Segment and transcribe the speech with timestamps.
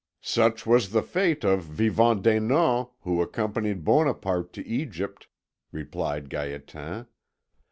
[0.23, 5.27] "Such was the fate of Vivant Denon, who accompanied Bonaparte to Egypt,"
[5.71, 7.05] replied Gaétan.